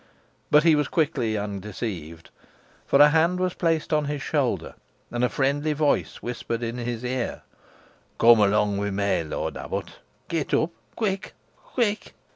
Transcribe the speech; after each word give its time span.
But 0.49 0.63
he 0.63 0.73
was 0.73 0.87
quickly 0.87 1.37
undeceived, 1.37 2.31
for 2.87 2.99
a 2.99 3.09
hand 3.09 3.39
was 3.39 3.53
placed 3.53 3.93
on 3.93 4.05
his 4.05 4.23
shoulder, 4.23 4.73
and 5.11 5.23
a 5.23 5.29
friendly 5.29 5.73
voice 5.73 6.23
whispered 6.23 6.63
in 6.63 6.79
his 6.79 7.03
ears, 7.03 7.41
"Cum 8.17 8.39
along 8.39 8.79
wi' 8.79 8.89
meh, 8.89 9.21
lort 9.23 9.55
abbut. 9.57 9.99
Get 10.27 10.55
up, 10.55 10.71
quick 10.95 11.35
quick!" 11.55 12.15